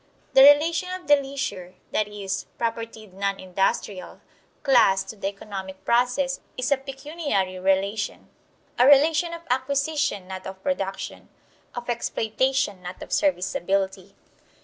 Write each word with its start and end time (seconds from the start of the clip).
The 0.33 0.41
relation 0.41 0.89
of 0.99 1.05
the 1.05 1.15
leisure 1.15 1.75
(that 1.91 2.07
is, 2.07 2.47
propertied 2.57 3.13
non 3.13 3.39
industrial) 3.39 4.19
class 4.63 5.03
to 5.03 5.15
the 5.15 5.27
economic 5.27 5.85
process 5.85 6.39
is 6.57 6.71
a 6.71 6.77
pecuniary 6.77 7.59
relation 7.59 8.27
a 8.79 8.87
relation 8.87 9.31
of 9.31 9.43
acquisition, 9.51 10.27
not 10.29 10.47
of 10.47 10.63
production; 10.63 11.29
of 11.75 11.87
exploitation, 11.87 12.81
not 12.81 13.03
of 13.03 13.13
serviceability. 13.13 14.15